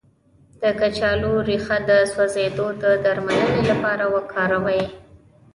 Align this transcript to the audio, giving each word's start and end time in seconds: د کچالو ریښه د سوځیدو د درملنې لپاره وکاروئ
د 0.61 0.63
کچالو 0.79 1.33
ریښه 1.47 1.77
د 1.89 1.91
سوځیدو 2.13 2.67
د 2.83 2.83
درملنې 3.03 3.61
لپاره 3.69 4.05
وکاروئ 4.15 4.83